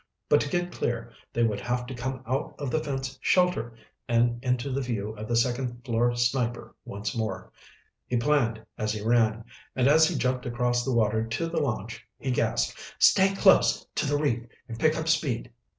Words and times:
But 0.29 0.41
to 0.41 0.49
get 0.49 0.71
clear 0.71 1.11
they 1.31 1.43
would 1.43 1.59
have 1.59 1.85
to 1.85 1.93
come 1.93 2.23
out 2.25 2.55
of 2.57 2.71
the 2.71 2.83
fence 2.83 3.19
shelter 3.21 3.75
and 4.09 4.43
into 4.43 4.71
the 4.71 4.81
view 4.81 5.11
of 5.11 5.27
the 5.27 5.35
second 5.35 5.85
floor 5.85 6.15
sniper 6.15 6.75
once 6.85 7.15
more. 7.15 7.51
He 8.07 8.17
planned 8.17 8.65
as 8.79 8.93
he 8.93 9.03
ran, 9.05 9.45
and 9.75 9.87
as 9.87 10.07
he 10.07 10.17
jumped 10.17 10.47
across 10.47 10.83
the 10.83 10.91
water 10.91 11.27
to 11.27 11.47
the 11.47 11.59
launch, 11.61 12.03
he 12.17 12.31
gasped, 12.31 12.79
"Stay 12.97 13.35
close 13.35 13.85
to 13.93 14.07
the 14.07 14.17
reef 14.17 14.47
and 14.67 14.79
pick 14.79 14.97
up 14.97 15.07
speed. 15.07 15.51